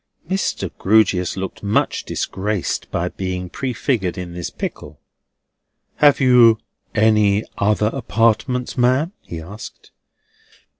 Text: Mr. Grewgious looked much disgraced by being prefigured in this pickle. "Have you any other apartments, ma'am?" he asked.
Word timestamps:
Mr. 0.27 0.71
Grewgious 0.79 1.37
looked 1.37 1.61
much 1.61 2.03
disgraced 2.05 2.89
by 2.89 3.09
being 3.09 3.51
prefigured 3.51 4.17
in 4.17 4.33
this 4.33 4.49
pickle. 4.49 4.99
"Have 5.97 6.19
you 6.19 6.57
any 6.95 7.43
other 7.59 7.91
apartments, 7.93 8.75
ma'am?" 8.79 9.11
he 9.21 9.39
asked. 9.39 9.91